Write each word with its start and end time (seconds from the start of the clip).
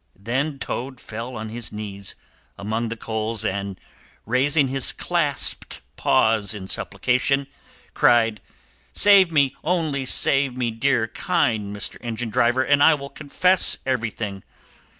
'"Then 0.14 0.60
Toad 0.60 1.00
fell 1.00 1.34
on 1.36 1.48
his 1.48 1.72
knees 1.72 2.14
among 2.56 2.90
the 2.90 2.96
coals 2.96 3.44
and, 3.44 3.76
raising 4.24 4.68
his 4.68 4.92
clasped 4.92 5.80
paws 5.96 6.54
in 6.54 6.68
supplication, 6.68 7.48
cried, 7.92 8.40
"Save 8.92 9.32
me, 9.32 9.56
only 9.64 10.04
save 10.04 10.56
me, 10.56 10.70
dear 10.70 11.08
kind 11.08 11.74
Mr. 11.74 11.96
Engine 12.02 12.30
driver, 12.30 12.62
and 12.62 12.84
I 12.84 12.94
will 12.94 13.10
confess 13.10 13.78
everything! 13.84 14.44